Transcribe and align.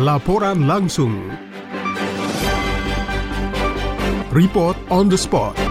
Laporan 0.00 0.64
langsung. 0.64 1.28
Report 4.32 4.76
on 4.88 5.12
the 5.12 5.18
spot. 5.18 5.69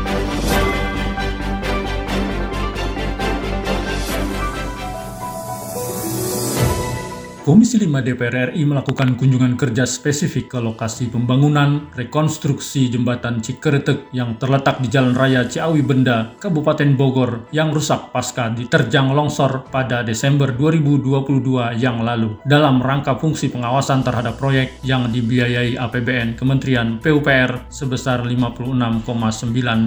Komisi 7.40 7.80
5 7.80 8.04
DPR 8.04 8.52
RI 8.52 8.68
melakukan 8.68 9.16
kunjungan 9.16 9.56
kerja 9.56 9.88
spesifik 9.88 10.52
ke 10.52 10.60
lokasi 10.60 11.08
pembangunan 11.08 11.88
rekonstruksi 11.96 12.92
jembatan 12.92 13.40
Cikeretek 13.40 14.12
yang 14.12 14.36
terletak 14.36 14.84
di 14.84 14.92
Jalan 14.92 15.16
Raya 15.16 15.48
Ciawi 15.48 15.80
Benda, 15.80 16.36
Kabupaten 16.36 17.00
Bogor 17.00 17.48
yang 17.56 17.72
rusak 17.72 18.12
pasca 18.12 18.52
diterjang 18.52 19.16
longsor 19.16 19.72
pada 19.72 20.04
Desember 20.04 20.52
2022 20.52 21.80
yang 21.80 22.04
lalu 22.04 22.36
dalam 22.44 22.84
rangka 22.84 23.16
fungsi 23.16 23.48
pengawasan 23.48 24.04
terhadap 24.04 24.36
proyek 24.36 24.76
yang 24.84 25.08
dibiayai 25.08 25.80
APBN 25.80 26.36
Kementerian 26.36 27.00
PUPR 27.00 27.72
sebesar 27.72 28.20
56,9 28.28 29.08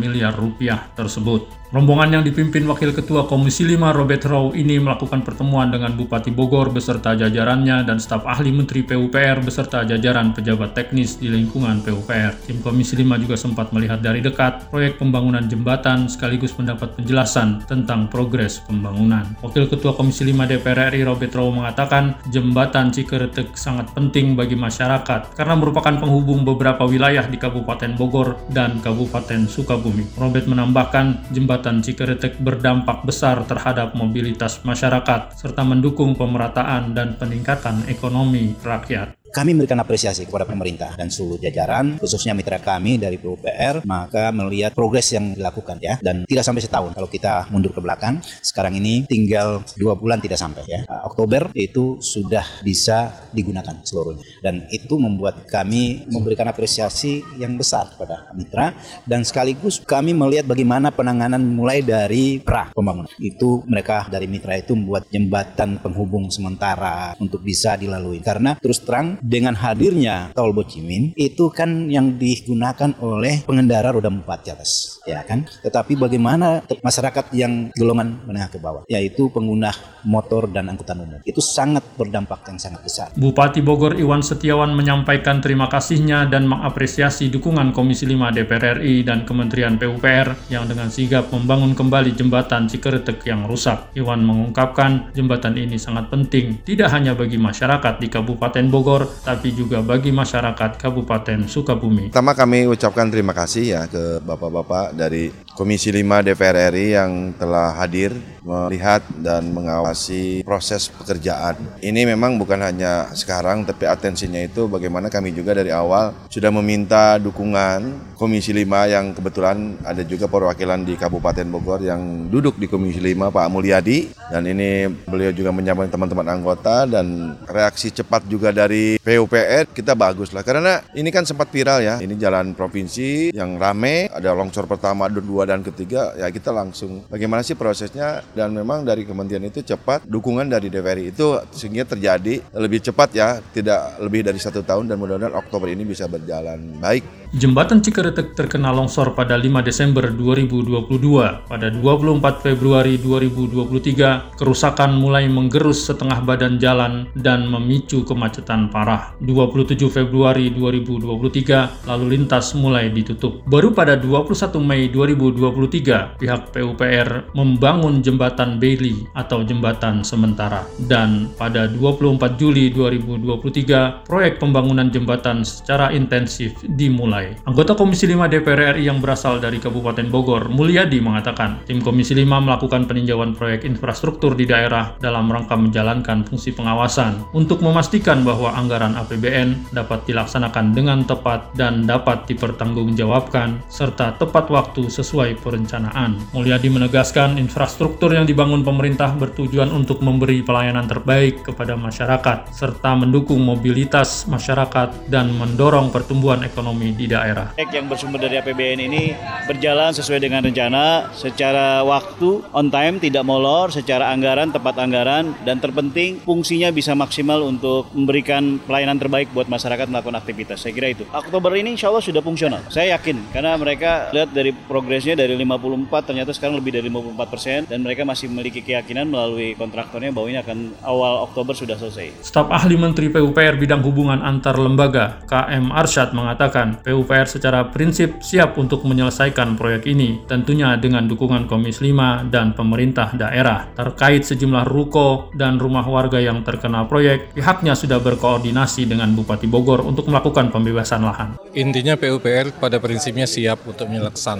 miliar 0.00 0.32
rupiah 0.32 0.88
tersebut. 0.96 1.61
Rombongan 1.72 2.20
yang 2.20 2.24
dipimpin 2.28 2.68
Wakil 2.68 2.92
Ketua 2.92 3.24
Komisi 3.24 3.64
5 3.64 3.80
Robert 3.96 4.28
Rowe 4.28 4.52
ini 4.52 4.76
melakukan 4.76 5.24
pertemuan 5.24 5.72
dengan 5.72 5.96
Bupati 5.96 6.28
Bogor 6.28 6.68
beserta 6.68 7.16
jajarannya 7.16 7.88
dan 7.88 7.96
staf 7.96 8.28
ahli 8.28 8.52
Menteri 8.52 8.84
PUPR 8.84 9.40
beserta 9.40 9.80
jajaran 9.80 10.36
pejabat 10.36 10.76
teknis 10.76 11.16
di 11.16 11.32
lingkungan 11.32 11.80
PUPR. 11.80 12.44
Tim 12.44 12.60
Komisi 12.60 12.92
5 13.00 13.16
juga 13.24 13.40
sempat 13.40 13.72
melihat 13.72 14.04
dari 14.04 14.20
dekat 14.20 14.68
proyek 14.68 15.00
pembangunan 15.00 15.48
jembatan 15.48 16.12
sekaligus 16.12 16.52
mendapat 16.60 16.92
penjelasan 16.92 17.64
tentang 17.64 18.04
progres 18.12 18.60
pembangunan. 18.68 19.24
Wakil 19.40 19.64
Ketua 19.64 19.96
Komisi 19.96 20.28
5 20.28 20.44
DPR 20.44 20.92
RI 20.92 21.08
Robert 21.08 21.32
Rowe 21.32 21.56
mengatakan 21.56 22.20
jembatan 22.28 22.92
Cikeretek 22.92 23.56
sangat 23.56 23.88
penting 23.96 24.36
bagi 24.36 24.60
masyarakat 24.60 25.32
karena 25.32 25.56
merupakan 25.56 25.96
penghubung 25.96 26.44
beberapa 26.44 26.84
wilayah 26.84 27.24
di 27.24 27.40
Kabupaten 27.40 27.96
Bogor 27.96 28.36
dan 28.52 28.76
Kabupaten 28.84 29.48
Sukabumi. 29.48 30.04
Robert 30.20 30.44
menambahkan 30.44 31.32
jembatan 31.32 31.61
Jembatan 31.62 31.78
Cikeretek 31.78 32.42
berdampak 32.42 33.06
besar 33.06 33.46
terhadap 33.46 33.94
mobilitas 33.94 34.66
masyarakat 34.66 35.38
serta 35.38 35.62
mendukung 35.62 36.18
pemerataan 36.18 36.90
dan 36.90 37.14
peningkatan 37.14 37.86
ekonomi 37.86 38.58
rakyat. 38.66 39.21
Kami 39.32 39.56
memberikan 39.56 39.80
apresiasi 39.80 40.28
kepada 40.28 40.44
pemerintah 40.44 40.92
dan 40.92 41.08
seluruh 41.08 41.40
jajaran, 41.40 41.96
khususnya 41.96 42.36
mitra 42.36 42.60
kami 42.60 43.00
dari 43.00 43.16
PUPR, 43.16 43.80
maka 43.88 44.28
melihat 44.28 44.76
progres 44.76 45.08
yang 45.08 45.32
dilakukan 45.32 45.80
ya, 45.80 45.96
dan 46.04 46.28
tidak 46.28 46.44
sampai 46.44 46.60
setahun. 46.60 46.92
Kalau 46.92 47.08
kita 47.08 47.48
mundur 47.48 47.72
ke 47.72 47.80
belakang, 47.80 48.20
sekarang 48.44 48.76
ini 48.76 49.08
tinggal 49.08 49.64
dua 49.80 49.96
bulan 49.96 50.20
tidak 50.20 50.36
sampai 50.36 50.68
ya. 50.68 50.84
Uh, 50.84 51.08
Oktober 51.08 51.48
itu 51.56 51.96
sudah 52.04 52.44
bisa 52.60 53.24
digunakan 53.32 53.72
seluruhnya, 53.80 54.20
dan 54.44 54.68
itu 54.68 55.00
membuat 55.00 55.48
kami 55.48 56.04
memberikan 56.12 56.52
apresiasi 56.52 57.24
yang 57.40 57.56
besar 57.56 57.88
kepada 57.88 58.28
mitra, 58.36 58.76
dan 59.08 59.24
sekaligus 59.24 59.80
kami 59.80 60.12
melihat 60.12 60.44
bagaimana 60.44 60.92
penanganan 60.92 61.40
mulai 61.40 61.80
dari 61.80 62.36
pra 62.36 62.68
pembangunan. 62.76 63.08
Itu 63.16 63.64
mereka 63.64 64.12
dari 64.12 64.28
mitra 64.28 64.60
itu 64.60 64.76
membuat 64.76 65.08
jembatan 65.08 65.80
penghubung 65.80 66.28
sementara 66.28 67.16
untuk 67.16 67.40
bisa 67.40 67.80
dilalui, 67.80 68.20
karena 68.20 68.60
terus 68.60 68.84
terang 68.84 69.21
dengan 69.22 69.54
hadirnya 69.54 70.34
tol 70.34 70.50
Bocimin 70.50 71.14
itu 71.14 71.46
kan 71.54 71.86
yang 71.86 72.18
digunakan 72.18 72.90
oleh 72.98 73.46
pengendara 73.46 73.94
roda 73.94 74.10
empat 74.10 74.50
atas 74.50 74.98
ya 75.06 75.22
kan? 75.26 75.46
Tetapi 75.46 75.98
bagaimana 75.98 76.62
masyarakat 76.82 77.34
yang 77.34 77.70
golongan 77.74 78.22
menengah 78.26 78.50
ke 78.50 78.58
bawah 78.58 78.82
yaitu 78.86 79.28
pengguna 79.30 79.70
motor 80.06 80.50
dan 80.50 80.70
angkutan 80.70 80.98
umum. 81.02 81.20
Itu 81.22 81.38
sangat 81.38 81.82
berdampak 81.94 82.42
yang 82.50 82.58
sangat 82.58 82.82
besar. 82.82 83.08
Bupati 83.14 83.62
Bogor 83.62 83.98
Iwan 83.98 84.22
Setiawan 84.22 84.74
menyampaikan 84.74 85.38
terima 85.38 85.70
kasihnya 85.70 86.26
dan 86.26 86.46
mengapresiasi 86.50 87.30
dukungan 87.30 87.70
Komisi 87.70 88.06
5 88.06 88.34
DPR 88.34 88.82
RI 88.82 89.06
dan 89.06 89.22
Kementerian 89.26 89.78
PUPR 89.78 90.50
yang 90.50 90.66
dengan 90.66 90.90
sigap 90.90 91.30
membangun 91.30 91.74
kembali 91.74 92.14
jembatan 92.14 92.66
Cikeretek 92.66 93.22
yang 93.26 93.46
rusak. 93.46 93.94
Iwan 93.94 94.26
mengungkapkan 94.26 95.14
jembatan 95.14 95.58
ini 95.58 95.78
sangat 95.78 96.10
penting 96.10 96.62
tidak 96.66 96.90
hanya 96.94 97.14
bagi 97.14 97.38
masyarakat 97.38 97.98
di 97.98 98.08
Kabupaten 98.10 98.66
Bogor 98.70 99.06
tapi 99.22 99.54
juga 99.54 99.82
bagi 99.82 100.10
masyarakat 100.10 100.78
Kabupaten 100.78 101.46
Sukabumi. 101.46 102.10
Pertama 102.10 102.34
kami 102.34 102.66
ucapkan 102.66 103.08
terima 103.10 103.34
kasih 103.34 103.64
ya 103.64 103.82
ke 103.86 104.22
Bapak-Bapak 104.22 104.91
dari 104.94 105.32
Komisi 105.52 105.92
5 105.92 106.24
DPR 106.24 106.72
RI 106.72 106.96
yang 106.96 107.36
telah 107.36 107.76
hadir 107.76 108.16
melihat 108.40 109.04
dan 109.20 109.52
mengawasi 109.52 110.40
proses 110.42 110.88
pekerjaan. 110.88 111.54
Ini 111.78 112.08
memang 112.08 112.40
bukan 112.40 112.56
hanya 112.64 113.12
sekarang 113.12 113.68
tapi 113.68 113.84
atensinya 113.84 114.40
itu 114.40 114.66
bagaimana 114.66 115.12
kami 115.12 115.30
juga 115.36 115.52
dari 115.52 115.68
awal 115.68 116.16
sudah 116.32 116.48
meminta 116.48 117.20
dukungan 117.20 118.12
Komisi 118.16 118.54
5 118.54 118.64
yang 118.86 119.12
kebetulan 119.18 119.82
ada 119.82 120.02
juga 120.06 120.30
perwakilan 120.30 120.86
di 120.86 120.94
Kabupaten 120.94 121.46
Bogor 121.50 121.82
yang 121.82 122.30
duduk 122.30 122.54
di 122.56 122.70
Komisi 122.70 123.02
5 123.02 123.34
Pak 123.34 123.50
Mulyadi 123.50 124.14
dan 124.30 124.46
ini 124.46 124.86
beliau 124.88 125.34
juga 125.34 125.50
menyampaikan 125.50 125.90
teman-teman 125.90 126.30
anggota 126.30 126.86
dan 126.86 127.36
reaksi 127.50 127.90
cepat 127.90 128.24
juga 128.30 128.54
dari 128.54 128.96
PUPR 129.02 129.74
kita 129.74 129.98
bagus 129.98 130.30
lah 130.30 130.46
karena 130.46 130.80
ini 130.94 131.10
kan 131.10 131.26
sempat 131.26 131.50
viral 131.50 131.82
ya 131.82 131.94
ini 131.98 132.14
jalan 132.14 132.54
provinsi 132.54 133.34
yang 133.34 133.58
rame 133.58 134.06
ada 134.08 134.32
longsor 134.32 134.70
pertama 134.82 135.06
dua 135.06 135.46
dan 135.46 135.62
ketiga 135.62 136.10
ya 136.18 136.26
kita 136.26 136.50
langsung 136.50 137.06
bagaimana 137.06 137.46
sih 137.46 137.54
prosesnya 137.54 138.26
dan 138.34 138.50
memang 138.50 138.82
dari 138.82 139.06
kementerian 139.06 139.46
itu 139.46 139.62
cepat 139.62 140.02
dukungan 140.10 140.50
dari 140.50 140.74
DPR 140.74 140.98
itu 141.06 141.38
sehingga 141.54 141.86
terjadi 141.86 142.42
lebih 142.58 142.82
cepat 142.82 143.14
ya 143.14 143.38
tidak 143.54 144.02
lebih 144.02 144.26
dari 144.26 144.42
satu 144.42 144.66
tahun 144.66 144.90
dan 144.90 144.98
mudah-mudahan 144.98 145.38
Oktober 145.38 145.70
ini 145.70 145.86
bisa 145.86 146.10
berjalan 146.10 146.82
baik. 146.82 147.22
Jembatan 147.32 147.80
Cikeretek 147.80 148.36
terkena 148.36 148.76
longsor 148.76 149.16
pada 149.16 149.40
5 149.40 149.64
Desember 149.64 150.04
2022. 150.12 151.48
Pada 151.48 151.72
24 151.72 152.44
Februari 152.44 153.00
2023, 153.00 154.36
kerusakan 154.36 155.00
mulai 155.00 155.32
menggerus 155.32 155.88
setengah 155.88 156.20
badan 156.28 156.60
jalan 156.60 157.08
dan 157.16 157.48
memicu 157.48 158.04
kemacetan 158.04 158.68
parah. 158.68 159.16
27 159.24 159.80
Februari 159.88 160.52
2023, 160.52 161.88
lalu 161.88 162.20
lintas 162.20 162.52
mulai 162.52 162.92
ditutup. 162.92 163.40
Baru 163.48 163.72
pada 163.72 163.96
21 163.96 164.60
Mei 164.60 164.71
2023, 164.88 166.16
pihak 166.16 166.42
PUPR 166.54 167.34
membangun 167.36 168.00
jembatan 168.00 168.56
Bailey 168.56 169.04
atau 169.12 169.44
jembatan 169.44 170.06
sementara. 170.06 170.64
Dan 170.88 171.32
pada 171.36 171.68
24 171.68 172.40
Juli 172.40 172.70
2023, 172.70 174.06
proyek 174.06 174.38
pembangunan 174.38 174.88
jembatan 174.88 175.42
secara 175.42 175.92
intensif 175.92 176.56
dimulai. 176.64 177.34
Anggota 177.44 177.74
Komisi 177.74 178.08
5 178.08 178.30
DPR 178.30 178.78
RI 178.78 178.86
yang 178.88 179.02
berasal 179.02 179.42
dari 179.42 179.58
Kabupaten 179.58 180.08
Bogor, 180.08 180.48
Mulyadi 180.48 181.02
mengatakan, 181.02 181.60
tim 181.66 181.82
Komisi 181.82 182.14
5 182.14 182.24
melakukan 182.40 182.86
peninjauan 182.86 183.34
proyek 183.34 183.66
infrastruktur 183.66 184.38
di 184.38 184.46
daerah 184.46 184.94
dalam 185.02 185.26
rangka 185.26 185.58
menjalankan 185.58 186.22
fungsi 186.22 186.54
pengawasan 186.54 187.26
untuk 187.34 187.58
memastikan 187.60 188.22
bahwa 188.22 188.54
anggaran 188.54 188.94
APBN 188.94 189.74
dapat 189.74 190.06
dilaksanakan 190.06 190.70
dengan 190.70 191.02
tepat 191.02 191.50
dan 191.58 191.82
dapat 191.82 192.24
dipertanggungjawabkan 192.30 193.58
serta 193.66 194.14
tepat 194.14 194.46
waktu 194.46 194.61
sesuai 194.70 195.42
perencanaan. 195.42 196.20
Mulyadi 196.30 196.70
menegaskan 196.70 197.40
infrastruktur 197.40 198.14
yang 198.14 198.28
dibangun 198.28 198.62
pemerintah 198.62 199.10
bertujuan 199.18 199.72
untuk 199.74 199.98
memberi 200.04 200.44
pelayanan 200.44 200.86
terbaik 200.86 201.42
kepada 201.42 201.74
masyarakat 201.74 202.52
serta 202.54 202.94
mendukung 202.94 203.42
mobilitas 203.42 204.30
masyarakat 204.30 205.10
dan 205.10 205.32
mendorong 205.34 205.90
pertumbuhan 205.90 206.46
ekonomi 206.46 206.94
di 206.94 207.10
daerah. 207.10 207.56
Yang 207.58 207.86
bersumber 207.88 208.20
dari 208.22 208.38
APBN 208.38 208.80
ini 208.84 209.16
berjalan 209.48 209.90
sesuai 209.96 210.20
dengan 210.22 210.44
rencana, 210.44 211.10
secara 211.16 211.80
waktu, 211.82 212.44
on 212.52 212.68
time, 212.68 213.00
tidak 213.00 213.24
molor, 213.24 213.72
secara 213.72 214.12
anggaran, 214.12 214.52
tepat 214.52 214.76
anggaran, 214.78 215.32
dan 215.42 215.58
terpenting 215.58 216.20
fungsinya 216.22 216.68
bisa 216.70 216.92
maksimal 216.92 217.42
untuk 217.42 217.88
memberikan 217.96 218.60
pelayanan 218.62 219.00
terbaik 219.00 219.32
buat 219.32 219.48
masyarakat 219.48 219.88
melakukan 219.88 220.20
aktivitas. 220.20 220.62
Saya 220.62 220.72
kira 220.76 220.92
itu. 220.92 221.08
Oktober 221.10 221.56
ini 221.56 221.74
insya 221.74 221.88
Allah 221.88 222.04
sudah 222.04 222.20
fungsional. 222.20 222.60
Saya 222.68 222.94
yakin, 223.00 223.32
karena 223.32 223.56
mereka 223.56 224.12
lihat 224.12 224.30
dari 224.30 224.51
progresnya 224.68 225.18
dari 225.18 225.34
54, 225.34 226.08
ternyata 226.08 226.30
sekarang 226.34 226.58
lebih 226.58 226.76
dari 226.76 226.88
54 226.88 227.32
persen, 227.32 227.60
dan 227.66 227.82
mereka 227.82 228.02
masih 228.06 228.30
memiliki 228.32 228.60
keyakinan 228.64 229.08
melalui 229.08 229.54
kontraktornya 229.58 230.10
bahwa 230.14 230.26
ini 230.28 230.38
akan 230.40 230.58
awal 230.84 231.26
Oktober 231.26 231.54
sudah 231.56 231.76
selesai. 231.76 232.24
Staf 232.24 232.48
ahli 232.52 232.76
Menteri 232.76 233.12
PUPR 233.12 233.58
bidang 233.58 233.82
hubungan 233.82 234.20
antar 234.22 234.56
lembaga, 234.56 235.22
KM 235.26 235.72
Arsyad 235.72 236.14
mengatakan, 236.16 236.80
PUPR 236.84 237.26
secara 237.28 237.68
prinsip 237.68 238.20
siap 238.22 238.56
untuk 238.56 238.84
menyelesaikan 238.86 239.54
proyek 239.58 239.88
ini, 239.88 240.22
tentunya 240.26 240.74
dengan 240.76 241.06
dukungan 241.06 241.50
Komisi 241.50 241.92
5 241.92 242.30
dan 242.30 242.54
pemerintah 242.54 243.10
daerah. 243.16 243.68
Terkait 243.74 244.22
sejumlah 244.22 244.68
ruko 244.68 245.32
dan 245.34 245.58
rumah 245.58 245.84
warga 245.84 246.20
yang 246.20 246.44
terkena 246.46 246.86
proyek, 246.86 247.34
pihaknya 247.34 247.74
sudah 247.74 247.98
berkoordinasi 247.98 248.86
dengan 248.86 249.12
Bupati 249.12 249.46
Bogor 249.50 249.82
untuk 249.82 250.08
melakukan 250.08 250.48
pembebasan 250.52 251.02
lahan. 251.02 251.36
Intinya 251.52 251.98
PUPR 251.98 252.56
pada 252.56 252.78
prinsipnya 252.78 253.28
siap 253.28 253.64
untuk 253.68 253.88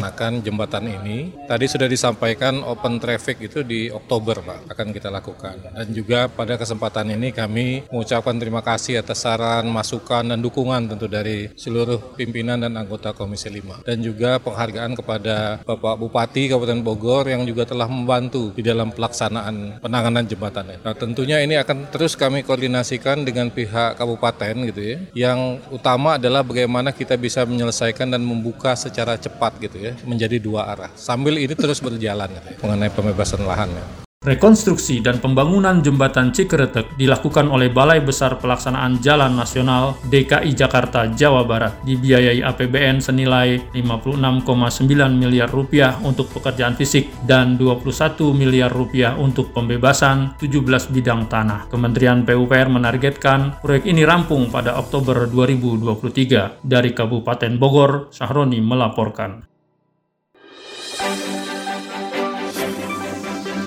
melaksanakan 0.02 0.42
jembatan 0.42 0.84
ini. 0.90 1.30
Tadi 1.46 1.64
sudah 1.70 1.86
disampaikan 1.86 2.58
open 2.66 2.98
traffic 2.98 3.38
itu 3.38 3.62
di 3.62 3.86
Oktober 3.86 4.42
Pak, 4.42 4.74
akan 4.74 4.88
kita 4.90 5.08
lakukan. 5.14 5.62
Dan 5.70 5.94
juga 5.94 6.26
pada 6.26 6.58
kesempatan 6.58 7.14
ini 7.14 7.30
kami 7.30 7.86
mengucapkan 7.86 8.34
terima 8.34 8.66
kasih 8.66 8.98
atas 8.98 9.22
saran, 9.22 9.70
masukan, 9.70 10.26
dan 10.26 10.42
dukungan 10.42 10.90
tentu 10.90 11.06
dari 11.06 11.54
seluruh 11.54 12.18
pimpinan 12.18 12.58
dan 12.58 12.74
anggota 12.74 13.14
Komisi 13.14 13.46
5. 13.46 13.86
Dan 13.86 14.02
juga 14.02 14.42
penghargaan 14.42 14.98
kepada 14.98 15.62
Bapak 15.62 15.94
Bupati 16.02 16.50
Kabupaten 16.50 16.82
Bogor 16.82 17.30
yang 17.30 17.46
juga 17.46 17.62
telah 17.62 17.86
membantu 17.86 18.50
di 18.58 18.66
dalam 18.66 18.90
pelaksanaan 18.90 19.78
penanganan 19.78 20.26
jembatan 20.26 20.66
ini. 20.66 20.78
Nah 20.82 20.94
tentunya 20.98 21.38
ini 21.38 21.54
akan 21.60 21.94
terus 21.94 22.18
kami 22.18 22.42
koordinasikan 22.42 23.22
dengan 23.22 23.52
pihak 23.52 23.94
kabupaten 23.94 24.54
gitu 24.72 24.82
ya. 24.82 24.98
Yang 25.14 25.62
utama 25.70 26.18
adalah 26.18 26.42
bagaimana 26.42 26.90
kita 26.90 27.14
bisa 27.14 27.46
menyelesaikan 27.46 28.10
dan 28.10 28.24
membuka 28.24 28.74
secara 28.74 29.14
cepat 29.20 29.52
gitu 29.60 29.76
ya, 29.78 29.81
menjadi 30.06 30.38
dua 30.38 30.70
arah. 30.70 30.90
Sambil 30.94 31.42
ini 31.42 31.52
terus 31.58 31.82
berjalan 31.82 32.30
ya, 32.30 32.42
mengenai 32.62 32.90
pembebasan 32.94 33.42
lahan. 33.42 33.70
Ya. 33.74 33.84
Rekonstruksi 34.22 35.02
dan 35.02 35.18
pembangunan 35.18 35.82
jembatan 35.82 36.30
Cikeretek 36.30 36.94
dilakukan 36.94 37.50
oleh 37.50 37.74
Balai 37.74 37.98
Besar 37.98 38.38
Pelaksanaan 38.38 39.02
Jalan 39.02 39.34
Nasional 39.34 39.98
DKI 40.06 40.54
Jakarta 40.54 41.10
Jawa 41.10 41.42
Barat 41.42 41.82
dibiayai 41.82 42.38
APBN 42.38 43.02
senilai 43.02 43.58
56,9 43.74 44.86
miliar 45.18 45.50
rupiah 45.50 45.98
untuk 46.06 46.30
pekerjaan 46.30 46.78
fisik 46.78 47.10
dan 47.26 47.58
21 47.58 47.82
miliar 48.30 48.70
rupiah 48.70 49.18
untuk 49.18 49.50
pembebasan 49.50 50.38
17 50.38 50.94
bidang 50.94 51.26
tanah. 51.26 51.66
Kementerian 51.66 52.22
PUPR 52.22 52.70
menargetkan 52.70 53.58
proyek 53.58 53.90
ini 53.90 54.06
rampung 54.06 54.54
pada 54.54 54.78
Oktober 54.78 55.26
2023. 55.26 56.62
Dari 56.62 56.94
Kabupaten 56.94 57.58
Bogor, 57.58 58.14
Sahroni 58.14 58.62
melaporkan. 58.62 59.51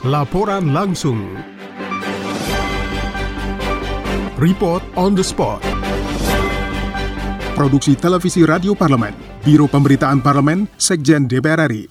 Laporan 0.06 0.70
langsung. 0.70 1.34
Report 4.38 4.86
on 4.94 5.18
the 5.18 5.26
spot. 5.26 5.66
Produksi 7.58 7.98
Televisi 7.98 8.46
Radio 8.46 8.78
Parlemen, 8.78 9.18
Biro 9.42 9.66
Pemberitaan 9.66 10.22
Parlemen, 10.22 10.70
Sekjen 10.78 11.26
DPR 11.26 11.66
RI. 11.66 11.84